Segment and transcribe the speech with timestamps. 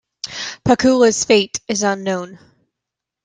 [0.65, 2.39] Paculla's fate is unknown.